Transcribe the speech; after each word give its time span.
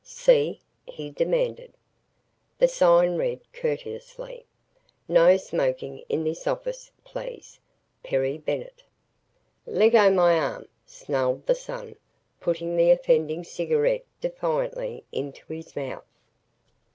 "See?" 0.03 0.59
he 0.87 1.11
demanded. 1.11 1.73
The 2.57 2.67
sign 2.67 3.17
read 3.17 3.39
courteously: 3.53 4.47
"No 5.07 5.37
Smoking 5.37 5.99
in 6.09 6.23
This 6.23 6.47
Office 6.47 6.89
Please. 7.03 7.59
"PERRY 8.01 8.39
BENNETT." 8.39 8.81
"Leggo 9.67 10.09
my 10.11 10.39
arm," 10.39 10.67
snarled 10.87 11.45
the 11.45 11.53
"son," 11.53 11.97
putting 12.39 12.75
the 12.77 12.89
offending 12.89 13.43
cigarette 13.43 14.05
defiantly 14.21 15.03
into 15.11 15.45
his 15.53 15.75
mouth. 15.75 16.01